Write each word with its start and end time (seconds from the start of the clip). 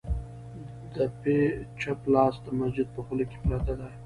د 0.93 0.95
په 1.19 1.33
چپ 1.81 1.99
لاس 2.13 2.35
د 2.45 2.47
مسجد 2.59 2.87
په 2.95 3.01
خوله 3.05 3.23
کې 3.29 3.37
پرته 3.43 3.73
ده، 3.79 3.87